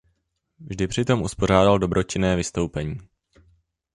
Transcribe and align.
Vždy 0.59 0.87
přitom 0.87 1.21
uspořádal 1.21 1.79
dobročinné 1.79 2.35
vystoupení. 2.35 2.97